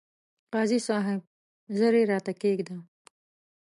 [0.53, 1.19] قاضي صاحب!
[1.77, 2.75] ژر يې راته کښېږده،